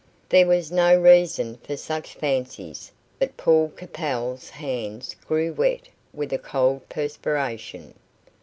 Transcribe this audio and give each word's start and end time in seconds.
There 0.29 0.47
was 0.47 0.71
no 0.71 0.99
reason 0.99 1.57
for 1.57 1.77
such 1.77 2.15
fancies, 2.15 2.91
but 3.19 3.37
Paul 3.37 3.69
Capel's 3.69 4.49
hands 4.49 5.15
grew 5.27 5.53
wet 5.53 5.89
with 6.11 6.33
a 6.33 6.39
cold 6.39 6.89
perspiration. 6.89 7.93